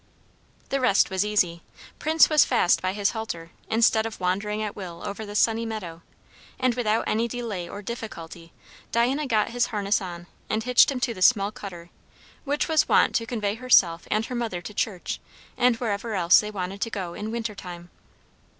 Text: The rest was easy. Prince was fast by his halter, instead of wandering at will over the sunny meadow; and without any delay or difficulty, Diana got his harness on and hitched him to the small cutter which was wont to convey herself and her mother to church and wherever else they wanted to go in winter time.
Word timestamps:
The 0.69 0.81
rest 0.81 1.11
was 1.11 1.23
easy. 1.23 1.61
Prince 1.99 2.27
was 2.27 2.43
fast 2.43 2.81
by 2.81 2.93
his 2.93 3.11
halter, 3.11 3.51
instead 3.69 4.07
of 4.07 4.19
wandering 4.19 4.63
at 4.63 4.75
will 4.75 5.03
over 5.05 5.27
the 5.27 5.35
sunny 5.35 5.63
meadow; 5.63 6.01
and 6.57 6.73
without 6.73 7.03
any 7.07 7.27
delay 7.27 7.69
or 7.69 7.83
difficulty, 7.83 8.51
Diana 8.91 9.27
got 9.27 9.49
his 9.49 9.67
harness 9.67 10.01
on 10.01 10.25
and 10.49 10.63
hitched 10.63 10.89
him 10.89 10.99
to 11.01 11.13
the 11.13 11.21
small 11.21 11.51
cutter 11.51 11.91
which 12.45 12.67
was 12.67 12.89
wont 12.89 13.13
to 13.13 13.27
convey 13.27 13.53
herself 13.53 14.07
and 14.09 14.25
her 14.25 14.33
mother 14.33 14.59
to 14.59 14.73
church 14.73 15.19
and 15.55 15.75
wherever 15.75 16.15
else 16.15 16.39
they 16.39 16.49
wanted 16.49 16.81
to 16.81 16.89
go 16.89 17.13
in 17.13 17.29
winter 17.29 17.53
time. 17.53 17.91